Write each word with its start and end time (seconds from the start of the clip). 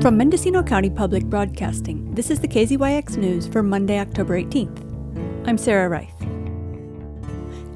From 0.00 0.16
Mendocino 0.16 0.62
County 0.62 0.88
Public 0.88 1.24
Broadcasting, 1.24 2.14
this 2.14 2.30
is 2.30 2.40
the 2.40 2.48
KZYX 2.48 3.18
News 3.18 3.46
for 3.46 3.62
Monday, 3.62 3.98
October 3.98 4.40
18th. 4.40 5.46
I'm 5.46 5.58
Sarah 5.58 5.90
Reith. 5.90 6.08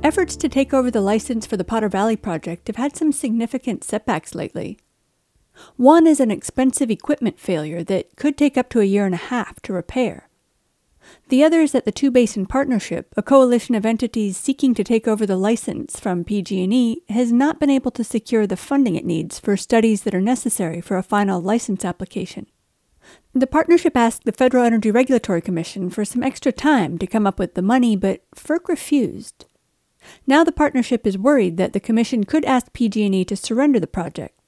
Efforts 0.02 0.34
to 0.36 0.48
take 0.48 0.72
over 0.72 0.90
the 0.90 1.02
license 1.02 1.44
for 1.44 1.58
the 1.58 1.64
Potter 1.64 1.90
Valley 1.90 2.16
project 2.16 2.68
have 2.68 2.76
had 2.76 2.96
some 2.96 3.12
significant 3.12 3.84
setbacks 3.84 4.34
lately. 4.34 4.78
One 5.76 6.06
is 6.06 6.18
an 6.18 6.30
expensive 6.30 6.90
equipment 6.90 7.38
failure 7.38 7.84
that 7.84 8.16
could 8.16 8.38
take 8.38 8.56
up 8.56 8.70
to 8.70 8.80
a 8.80 8.84
year 8.84 9.04
and 9.04 9.14
a 9.14 9.18
half 9.18 9.60
to 9.60 9.74
repair. 9.74 10.30
The 11.28 11.44
other 11.44 11.60
is 11.60 11.72
that 11.72 11.84
the 11.84 11.92
Two 11.92 12.10
Basin 12.10 12.46
Partnership, 12.46 13.12
a 13.16 13.22
coalition 13.22 13.74
of 13.74 13.86
entities 13.86 14.36
seeking 14.36 14.74
to 14.74 14.84
take 14.84 15.08
over 15.08 15.26
the 15.26 15.36
license 15.36 15.98
from 15.98 16.24
PG&E, 16.24 17.02
has 17.08 17.32
not 17.32 17.60
been 17.60 17.70
able 17.70 17.90
to 17.92 18.04
secure 18.04 18.46
the 18.46 18.56
funding 18.56 18.96
it 18.96 19.04
needs 19.04 19.38
for 19.38 19.56
studies 19.56 20.02
that 20.02 20.14
are 20.14 20.20
necessary 20.20 20.80
for 20.80 20.96
a 20.96 21.02
final 21.02 21.40
license 21.40 21.84
application. 21.84 22.46
The 23.34 23.46
partnership 23.46 23.96
asked 23.96 24.24
the 24.24 24.32
Federal 24.32 24.64
Energy 24.64 24.90
Regulatory 24.90 25.42
Commission 25.42 25.90
for 25.90 26.04
some 26.04 26.22
extra 26.22 26.52
time 26.52 26.98
to 26.98 27.06
come 27.06 27.26
up 27.26 27.38
with 27.38 27.54
the 27.54 27.62
money, 27.62 27.96
but 27.96 28.22
FERC 28.34 28.68
refused. 28.68 29.46
Now 30.26 30.44
the 30.44 30.52
partnership 30.52 31.06
is 31.06 31.18
worried 31.18 31.56
that 31.56 31.72
the 31.72 31.80
commission 31.80 32.24
could 32.24 32.44
ask 32.44 32.72
PG&E 32.72 33.24
to 33.24 33.36
surrender 33.36 33.80
the 33.80 33.86
project 33.86 34.38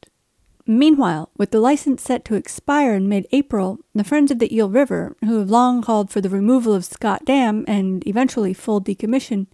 Meanwhile, 0.67 1.31
with 1.37 1.53
the 1.53 1.61
license 1.61 2.03
set 2.03 2.25
to 2.25 2.35
expire 2.35 2.95
in 2.95 3.09
mid 3.09 3.27
April, 3.31 3.79
the 3.95 4.03
Friends 4.03 4.33
of 4.33 4.41
the 4.41 4.55
Eel 4.55 4.69
River, 4.69 5.17
who 5.25 5.39
have 5.39 5.49
long 5.49 5.81
called 5.81 6.11
for 6.11 6.21
the 6.21 6.29
removal 6.29 6.75
of 6.75 6.85
Scott 6.85 7.25
Dam 7.25 7.65
and 7.69 8.07
eventually 8.07 8.53
full 8.53 8.81
decommission, 8.81 9.47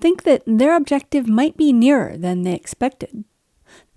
think 0.00 0.22
that 0.22 0.42
their 0.46 0.74
objective 0.74 1.28
might 1.28 1.56
be 1.56 1.72
nearer 1.72 2.16
than 2.16 2.42
they 2.42 2.54
expected. 2.54 3.24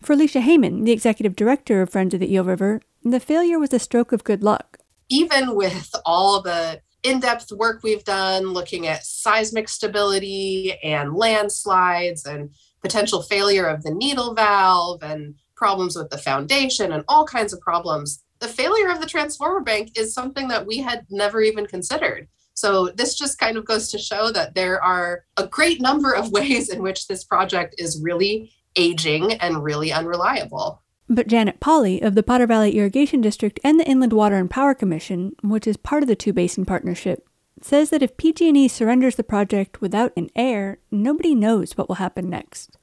For 0.02 0.14
Alicia 0.14 0.41
Hamann, 0.41 0.84
the 0.84 0.91
executive 0.91 1.36
director 1.36 1.81
of 1.81 1.90
Friends 1.90 2.14
of 2.14 2.20
the 2.20 2.34
Eel 2.34 2.44
River, 2.44 2.81
the 3.03 3.20
failure 3.22 3.59
was 3.59 3.73
a 3.73 3.80
stroke 3.80 4.11
of 4.11 4.26
good 4.26 4.44
luck. 4.44 4.80
Even 5.08 5.55
with 5.55 5.95
all 6.05 6.42
the 6.42 6.81
in 7.03 7.22
depth 7.22 7.52
work 7.53 7.81
we've 7.81 8.03
done 8.03 8.48
looking 8.48 8.86
at 8.86 9.05
seismic 9.05 9.70
stability 9.70 10.78
and 10.83 11.16
landslides 11.16 12.26
and 12.26 12.50
potential 12.81 13.22
failure 13.22 13.66
of 13.66 13.83
the 13.83 13.92
needle 13.92 14.33
valve 14.33 15.02
and 15.02 15.36
problems 15.59 15.95
with 15.95 16.09
the 16.09 16.17
foundation 16.17 16.93
and 16.93 17.03
all 17.07 17.25
kinds 17.25 17.53
of 17.53 17.59
problems. 17.59 18.23
The 18.39 18.47
failure 18.47 18.89
of 18.89 19.02
the 19.02 19.05
transformer 19.05 19.59
bank 19.59 19.91
is 19.95 20.13
something 20.13 20.47
that 20.47 20.65
we 20.65 20.77
had 20.77 21.05
never 21.11 21.41
even 21.41 21.67
considered. 21.67 22.29
So 22.53 22.88
this 22.88 23.15
just 23.15 23.38
kind 23.38 23.57
of 23.57 23.65
goes 23.65 23.89
to 23.89 23.97
show 23.97 24.31
that 24.31 24.55
there 24.55 24.81
are 24.83 25.25
a 25.37 25.45
great 25.45 25.81
number 25.81 26.15
of 26.15 26.31
ways 26.37 26.69
in 26.69 26.81
which 26.81 27.07
this 27.07 27.23
project 27.23 27.75
is 27.77 28.02
really 28.02 28.52
aging 28.75 29.33
and 29.33 29.63
really 29.63 29.91
unreliable. 29.91 30.81
But 31.11 31.27
Janet 31.27 31.59
Pauli 31.59 32.02
of 32.02 32.15
the 32.15 32.23
Potter 32.23 32.47
Valley 32.47 32.77
Irrigation 32.77 33.19
District 33.19 33.59
and 33.63 33.80
the 33.80 33.87
Inland 33.87 34.13
Water 34.13 34.35
and 34.35 34.49
Power 34.49 34.73
Commission, 34.73 35.35
which 35.41 35.67
is 35.67 35.75
part 35.75 36.03
of 36.03 36.07
the 36.07 36.15
Two 36.15 36.33
Basin 36.33 36.65
Partnership, 36.65 37.27
says 37.61 37.89
that 37.89 38.03
if 38.03 38.15
PG&E 38.15 38.67
surrenders 38.67 39.15
the 39.15 39.23
project 39.23 39.81
without 39.81 40.13
an 40.15 40.30
heir, 40.35 40.80
nobody 40.91 41.35
knows 41.35 41.77
what 41.77 41.89
will 41.89 41.95
happen 41.95 42.30
next. 42.30 42.77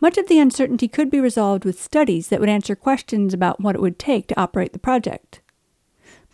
Much 0.00 0.18
of 0.18 0.28
the 0.28 0.38
uncertainty 0.38 0.88
could 0.88 1.10
be 1.10 1.20
resolved 1.20 1.64
with 1.64 1.80
studies 1.80 2.28
that 2.28 2.40
would 2.40 2.48
answer 2.48 2.74
questions 2.74 3.32
about 3.32 3.60
what 3.60 3.74
it 3.74 3.80
would 3.80 3.98
take 3.98 4.26
to 4.26 4.40
operate 4.40 4.72
the 4.72 4.78
project. 4.78 5.40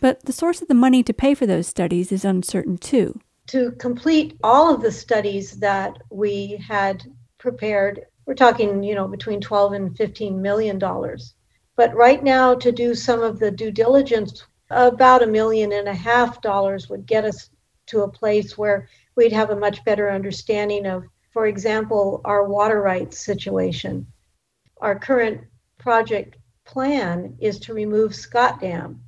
But 0.01 0.25
the 0.25 0.33
source 0.33 0.61
of 0.61 0.67
the 0.67 0.73
money 0.73 1.03
to 1.03 1.13
pay 1.13 1.33
for 1.33 1.45
those 1.45 1.67
studies 1.67 2.11
is 2.11 2.23
uncertain 2.23 2.77
too. 2.77 3.19
To 3.47 3.71
complete 3.73 4.37
all 4.43 4.73
of 4.73 4.81
the 4.81 4.91
studies 4.91 5.59
that 5.59 5.97
we 6.09 6.63
had 6.67 7.03
prepared, 7.37 8.05
we're 8.25 8.35
talking, 8.35 8.83
you 8.83 8.95
know, 8.95 9.07
between 9.07 9.41
12 9.41 9.73
and 9.73 9.97
15 9.97 10.41
million 10.41 10.77
dollars. 10.77 11.33
But 11.75 11.95
right 11.95 12.23
now, 12.23 12.55
to 12.55 12.71
do 12.71 12.93
some 12.93 13.21
of 13.21 13.39
the 13.39 13.51
due 13.51 13.71
diligence, 13.71 14.45
about 14.69 15.23
a 15.23 15.27
million 15.27 15.71
and 15.71 15.87
a 15.87 15.93
half 15.93 16.41
dollars 16.41 16.89
would 16.89 17.05
get 17.05 17.25
us 17.25 17.49
to 17.87 18.03
a 18.03 18.11
place 18.11 18.57
where 18.57 18.87
we'd 19.15 19.31
have 19.31 19.49
a 19.49 19.55
much 19.55 19.83
better 19.83 20.11
understanding 20.11 20.85
of 20.85 21.05
for 21.31 21.47
example, 21.47 22.21
our 22.25 22.47
water 22.47 22.81
rights 22.81 23.23
situation. 23.23 24.07
Our 24.81 24.97
current 24.97 25.41
project 25.77 26.37
plan 26.65 27.35
is 27.39 27.59
to 27.59 27.73
remove 27.73 28.15
Scott 28.15 28.61
Dam 28.61 29.01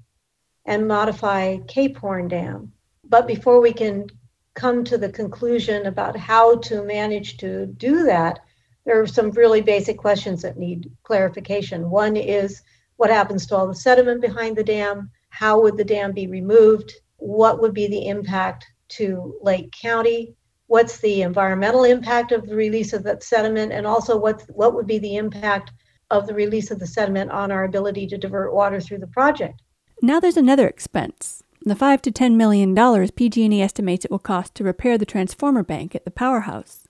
and 0.65 0.87
modify 0.87 1.57
Cape 1.67 1.97
Horn 1.97 2.27
Dam. 2.27 2.73
But 3.03 3.27
before 3.27 3.61
we 3.61 3.73
can 3.73 4.07
come 4.53 4.83
to 4.83 4.97
the 4.97 5.09
conclusion 5.09 5.85
about 5.85 6.15
how 6.15 6.57
to 6.57 6.83
manage 6.83 7.37
to 7.37 7.65
do 7.65 8.03
that, 8.03 8.39
there 8.85 8.99
are 8.99 9.07
some 9.07 9.31
really 9.31 9.61
basic 9.61 9.97
questions 9.97 10.41
that 10.41 10.57
need 10.57 10.91
clarification. 11.03 11.89
One 11.89 12.15
is 12.17 12.61
what 12.97 13.09
happens 13.09 13.45
to 13.47 13.55
all 13.55 13.67
the 13.67 13.75
sediment 13.75 14.21
behind 14.21 14.55
the 14.55 14.63
dam? 14.63 15.09
How 15.29 15.59
would 15.61 15.77
the 15.77 15.83
dam 15.83 16.11
be 16.11 16.27
removed? 16.27 16.93
What 17.17 17.61
would 17.61 17.73
be 17.73 17.87
the 17.87 18.07
impact 18.07 18.65
to 18.89 19.37
Lake 19.41 19.71
County? 19.71 20.35
What's 20.71 20.99
the 20.99 21.23
environmental 21.23 21.83
impact 21.83 22.31
of 22.31 22.47
the 22.47 22.55
release 22.55 22.93
of 22.93 23.03
that 23.03 23.23
sediment, 23.23 23.73
and 23.73 23.85
also 23.85 24.15
what, 24.15 24.45
what 24.47 24.73
would 24.73 24.87
be 24.87 24.99
the 24.99 25.17
impact 25.17 25.73
of 26.09 26.27
the 26.27 26.33
release 26.33 26.71
of 26.71 26.79
the 26.79 26.87
sediment 26.87 27.29
on 27.29 27.51
our 27.51 27.65
ability 27.65 28.07
to 28.07 28.17
divert 28.17 28.53
water 28.53 28.79
through 28.79 28.99
the 28.99 29.07
project. 29.07 29.61
Now 30.01 30.21
there's 30.21 30.37
another 30.37 30.69
expense. 30.69 31.43
The 31.65 31.75
5 31.75 32.01
to 32.03 32.11
10 32.11 32.37
million 32.37 32.73
dollars 32.73 33.11
PG&E 33.11 33.61
estimates 33.61 34.05
it 34.05 34.11
will 34.11 34.17
cost 34.17 34.55
to 34.55 34.63
repair 34.63 34.97
the 34.97 35.05
transformer 35.05 35.61
bank 35.61 35.93
at 35.93 36.05
the 36.05 36.09
powerhouse. 36.09 36.87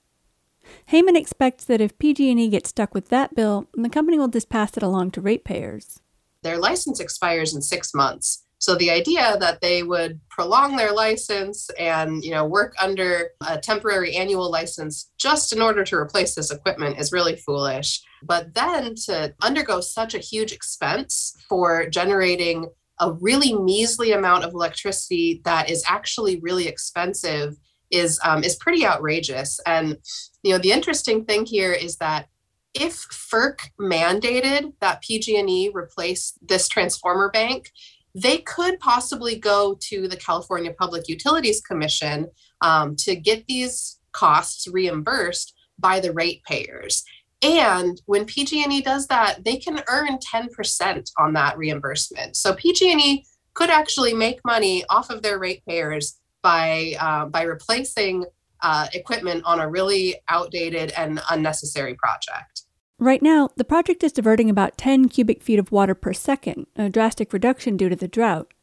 Hamann 0.86 1.16
expects 1.16 1.66
that 1.66 1.82
if 1.82 1.98
PG&E 1.98 2.50
gets 2.50 2.70
stuck 2.70 2.94
with 2.94 3.10
that 3.10 3.34
bill, 3.34 3.68
the 3.74 3.90
company 3.90 4.20
will 4.20 4.28
just 4.28 4.48
pass 4.48 4.78
it 4.78 4.84
along 4.84 5.10
to 5.12 5.22
ratepayers. 5.22 6.02
Their 6.44 6.60
license 6.60 7.00
expires 7.00 7.56
in 7.56 7.64
6 7.64 7.96
months. 7.96 8.44
So 8.62 8.76
the 8.76 8.92
idea 8.92 9.38
that 9.40 9.60
they 9.60 9.82
would 9.82 10.20
prolong 10.30 10.76
their 10.76 10.92
license 10.92 11.68
and 11.80 12.24
you 12.24 12.30
know 12.30 12.46
work 12.46 12.76
under 12.80 13.32
a 13.48 13.58
temporary 13.58 14.16
annual 14.16 14.52
license 14.52 15.10
just 15.18 15.52
in 15.52 15.64
order 15.64 15.84
to 15.84 15.96
replace 15.96 16.36
this 16.36 16.52
equipment 16.52 17.00
is 17.00 17.12
really 17.12 17.36
foolish. 17.36 18.02
But 18.22 18.54
then 18.54 18.94
to 19.08 19.34
undergo 19.42 19.82
such 19.82 20.14
a 20.14 20.20
huge 20.20 20.52
expense 20.52 21.36
for 21.50 21.90
generating 21.90 22.70
a 23.00 23.12
really 23.14 23.56
measly 23.56 24.12
amount 24.12 24.44
of 24.44 24.54
electricity 24.54 25.42
that 25.44 25.72
is 25.72 25.84
actually 25.88 26.40
really 26.42 26.68
expensive 26.68 27.58
is 27.90 28.20
um, 28.24 28.44
is 28.44 28.56
pretty 28.58 28.86
outrageous. 28.86 29.60
And 29.66 29.98
you 30.44 30.54
know 30.54 30.60
the 30.60 30.72
interesting 30.72 31.26
thing 31.26 31.48
here 31.48 31.74
is 31.74 31.98
that 31.98 32.28
if 32.74 32.94
FERC 33.10 33.58
mandated 33.80 34.74
that 34.80 35.02
PG&E 35.02 35.72
replace 35.74 36.34
this 36.42 36.70
transformer 36.70 37.30
bank, 37.30 37.72
they 38.16 38.40
could 38.40 38.80
possibly 38.80 39.38
go 39.38 39.78
to 39.82 40.08
the 40.08 40.18
California 40.18 40.74
Public 40.78 41.08
Utilities 41.08 41.62
Commission 41.62 42.28
um, 42.62 42.96
to 42.98 43.16
get 43.16 43.46
these 43.48 44.00
costs 44.12 44.68
reimbursed 44.68 45.54
by 45.80 46.00
the 46.00 46.12
ratepayers. 46.14 47.04
And 47.42 48.00
when 48.06 48.26
PG&E 48.26 48.82
does 48.82 49.08
that, 49.08 49.44
they 49.44 49.58
can 49.58 49.82
earn 49.88 50.20
10% 50.20 51.12
on 51.18 51.34
that 51.34 51.58
reimbursement. 51.58 52.36
So 52.36 52.54
PG&E 52.54 53.26
could 53.54 53.70
actually 53.70 54.14
make 54.14 54.40
money 54.46 54.84
off 54.90 55.10
of 55.10 55.22
their 55.22 55.40
ratepayers 55.40 56.20
by 56.42 56.96
uh, 57.00 57.26
by 57.26 57.44
replacing 57.44 58.26
uh, 58.62 58.88
equipment 58.94 59.44
on 59.46 59.60
a 59.60 59.70
really 59.70 60.16
outdated 60.30 60.92
and 60.92 61.22
unnecessary 61.30 61.96
project. 61.96 62.64
Right 63.02 63.24
now, 63.24 63.50
the 63.56 63.64
project 63.64 64.04
is 64.04 64.12
diverting 64.12 64.48
about 64.48 64.78
10 64.78 65.10
cubic 65.10 65.42
feet 65.42 65.58
of 65.58 65.72
water 65.72 65.96
per 65.96 66.14
second, 66.14 66.68
a 66.76 66.88
drastic 66.88 67.34
reduction 67.34 67.76
due 67.76 67.90
to 67.90 67.96
the 67.96 68.08
drought. 68.08 68.54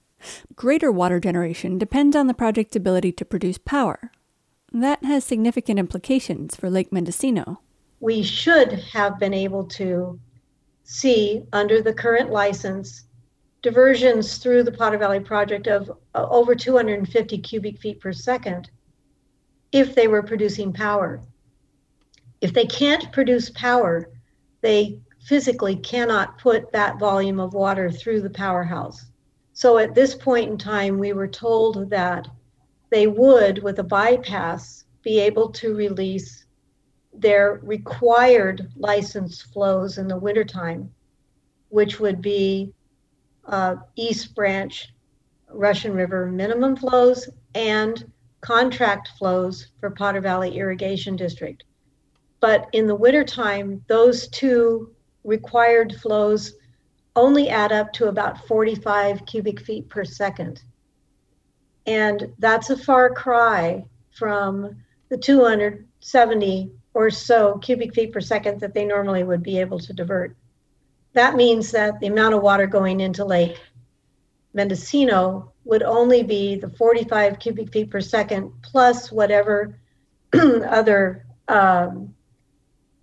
Greater 0.54 0.93
water 0.93 1.19
generation 1.19 1.76
depends 1.76 2.15
on 2.15 2.28
the 2.28 2.34
project's 2.34 2.77
ability 2.77 3.10
to 3.10 3.25
produce 3.25 3.59
power. 3.59 4.12
That 4.72 5.03
has 5.03 5.25
significant 5.25 5.81
implications 5.81 6.54
for 6.54 6.71
Lake 6.71 6.93
Mendocino. 6.93 7.62
We 7.98 8.22
should 8.22 8.75
have 8.75 9.19
been 9.19 9.34
able 9.34 9.65
to 9.71 10.21
see, 10.84 11.42
under 11.53 11.83
the 11.83 11.92
current 11.92 12.30
license, 12.30 13.07
diversions 13.62 14.39
through 14.39 14.62
the 14.62 14.71
Potter 14.71 14.98
Valley 14.98 15.18
project 15.18 15.66
of 15.66 15.91
uh, 16.15 16.28
over 16.30 16.54
250 16.54 17.39
cubic 17.39 17.80
feet 17.80 17.98
per 18.01 18.12
second 18.12 18.71
if 19.72 19.97
they 19.97 20.07
were 20.07 20.22
producing 20.22 20.72
power. 20.72 21.21
If 22.41 22.53
they 22.53 22.66
can't 22.66 23.10
produce 23.10 23.51
power, 23.51 24.09
they 24.68 24.98
physically 25.20 25.76
cannot 25.76 26.36
put 26.36 26.70
that 26.72 26.98
volume 26.98 27.41
of 27.41 27.54
water 27.54 27.91
through 27.91 28.20
the 28.20 28.28
powerhouse. 28.28 29.06
So 29.54 29.78
at 29.78 29.94
this 29.94 30.15
point 30.15 30.50
in 30.50 30.59
time, 30.59 30.98
we 30.98 31.15
were 31.15 31.26
told 31.26 31.88
that 31.88 32.28
they 32.91 33.06
would, 33.06 33.62
with 33.62 33.78
a 33.78 33.82
bypass, 33.82 34.84
be 35.03 35.20
able 35.20 35.48
to 35.53 35.74
release 35.74 36.44
their 37.15 37.60
required 37.62 38.70
license 38.76 39.41
flows 39.41 39.97
in 39.97 40.06
the 40.06 40.18
wintertime, 40.18 40.92
which 41.71 41.98
would 41.98 42.21
be 42.21 42.74
uh, 43.47 43.76
East 43.97 44.34
Branch 44.34 44.92
Russian 45.50 45.94
River 45.94 46.26
minimum 46.26 46.76
flows 46.76 47.26
and 47.54 48.12
contract 48.42 49.09
flows 49.18 49.68
for 49.80 49.92
Potter 49.92 50.21
Valley 50.21 50.59
Irrigation 50.59 51.16
District. 51.16 51.64
But 52.40 52.68
in 52.72 52.86
the 52.86 52.94
wintertime, 52.94 53.84
those 53.88 54.28
two 54.28 54.94
required 55.24 55.94
flows 55.96 56.54
only 57.16 57.48
add 57.48 57.72
up 57.72 57.92
to 57.94 58.06
about 58.06 58.46
45 58.46 59.26
cubic 59.26 59.60
feet 59.60 59.88
per 59.88 60.04
second. 60.04 60.62
And 61.86 62.32
that's 62.38 62.70
a 62.70 62.76
far 62.76 63.10
cry 63.12 63.84
from 64.12 64.76
the 65.08 65.16
270 65.16 66.70
or 66.94 67.10
so 67.10 67.58
cubic 67.58 67.94
feet 67.94 68.12
per 68.12 68.20
second 68.20 68.60
that 68.60 68.74
they 68.74 68.84
normally 68.84 69.24
would 69.24 69.42
be 69.42 69.58
able 69.58 69.78
to 69.80 69.92
divert. 69.92 70.36
That 71.14 71.34
means 71.34 71.70
that 71.72 71.98
the 72.00 72.06
amount 72.06 72.34
of 72.34 72.42
water 72.42 72.66
going 72.66 73.00
into 73.00 73.24
Lake 73.24 73.58
Mendocino 74.54 75.52
would 75.64 75.82
only 75.82 76.22
be 76.22 76.56
the 76.56 76.70
45 76.70 77.38
cubic 77.38 77.72
feet 77.72 77.90
per 77.90 78.00
second 78.00 78.52
plus 78.62 79.10
whatever 79.10 79.78
other 80.34 81.24
um, 81.48 82.14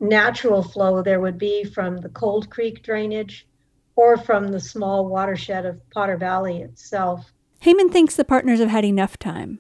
natural 0.08 0.64
flow 0.64 1.02
there 1.02 1.20
would 1.20 1.38
be 1.38 1.64
from 1.64 1.98
the 1.98 2.10
Cold 2.10 2.50
Creek 2.50 2.84
drainage 2.84 3.48
or 3.96 4.18
from 4.18 4.50
the 4.50 4.60
small 4.60 5.08
watershed 5.08 5.66
of 5.66 5.80
Potter 5.92 6.18
Valley 6.18 6.62
itself. 6.62 7.32
Hamann 7.60 7.90
thinks 7.90 8.16
the 8.16 8.26
partners 8.26 8.60
have 8.60 8.70
had 8.70 8.86
enough 8.86 9.18
time. 9.18 9.60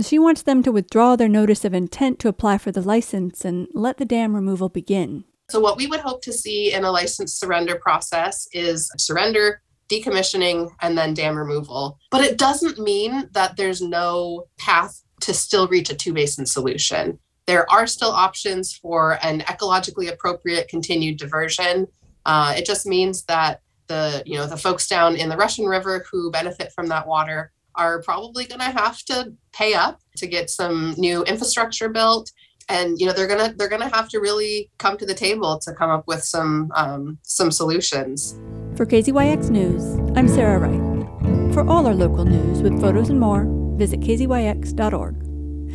She 0.00 0.18
wants 0.18 0.42
them 0.42 0.62
to 0.62 0.72
withdraw 0.72 1.16
their 1.16 1.28
notice 1.28 1.64
of 1.64 1.72
intent 1.72 2.18
to 2.20 2.28
apply 2.28 2.58
for 2.58 2.70
the 2.70 2.82
license 2.82 3.44
and 3.44 3.68
let 3.72 3.96
the 3.96 4.04
dam 4.04 4.34
removal 4.34 4.68
begin. 4.68 5.24
So, 5.48 5.60
what 5.60 5.76
we 5.76 5.86
would 5.86 6.00
hope 6.00 6.22
to 6.22 6.32
see 6.32 6.72
in 6.72 6.84
a 6.84 6.90
license 6.90 7.34
surrender 7.34 7.76
process 7.76 8.48
is 8.52 8.90
surrender, 8.98 9.62
decommissioning, 9.88 10.70
and 10.80 10.98
then 10.98 11.14
dam 11.14 11.36
removal. 11.36 11.98
But 12.10 12.24
it 12.24 12.36
doesn't 12.36 12.78
mean 12.78 13.30
that 13.32 13.56
there's 13.56 13.80
no 13.80 14.46
path 14.58 15.02
to 15.20 15.32
still 15.32 15.68
reach 15.68 15.88
a 15.88 15.94
two 15.94 16.12
basin 16.12 16.46
solution. 16.46 17.18
There 17.46 17.70
are 17.70 17.86
still 17.86 18.10
options 18.10 18.74
for 18.74 19.18
an 19.22 19.40
ecologically 19.42 20.12
appropriate 20.12 20.68
continued 20.68 21.16
diversion. 21.16 21.86
Uh, 22.24 22.54
it 22.56 22.66
just 22.66 22.86
means 22.86 23.22
that 23.24 23.60
the 23.86 24.22
you 24.26 24.34
know 24.34 24.46
the 24.46 24.56
folks 24.56 24.88
down 24.88 25.14
in 25.14 25.28
the 25.28 25.36
Russian 25.36 25.66
River 25.66 26.04
who 26.10 26.30
benefit 26.32 26.72
from 26.72 26.88
that 26.88 27.06
water 27.06 27.52
are 27.76 28.02
probably 28.02 28.46
going 28.46 28.60
to 28.60 28.70
have 28.70 28.98
to 29.04 29.32
pay 29.52 29.74
up 29.74 30.00
to 30.16 30.26
get 30.26 30.50
some 30.50 30.94
new 30.96 31.22
infrastructure 31.24 31.88
built. 31.88 32.32
And 32.68 32.98
you 32.98 33.06
know 33.06 33.12
they're 33.12 33.28
gonna 33.28 33.54
they're 33.56 33.68
gonna 33.68 33.94
have 33.94 34.08
to 34.08 34.18
really 34.18 34.68
come 34.78 34.98
to 34.98 35.06
the 35.06 35.14
table 35.14 35.56
to 35.60 35.72
come 35.72 35.88
up 35.88 36.08
with 36.08 36.24
some 36.24 36.72
um, 36.74 37.18
some 37.22 37.52
solutions. 37.52 38.36
For 38.74 38.84
kzyx 38.84 39.48
news 39.50 39.82
i'm 40.18 40.28
sarah 40.28 40.58
reith. 40.58 41.54
For 41.54 41.66
all 41.66 41.86
our 41.86 41.94
local 41.94 42.24
news 42.24 42.60
with 42.60 42.78
photos 42.80 43.08
and 43.08 43.20
more 43.20 43.46
visit 43.78 44.00
kzyx.org 44.00 45.25